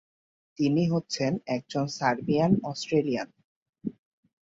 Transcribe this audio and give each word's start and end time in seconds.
তিনি 0.57 0.83
হচ্ছেন 0.87 1.31
একজন 1.47 1.85
সার্বিয়ান-অস্ট্রেলিয়ান। 1.97 3.29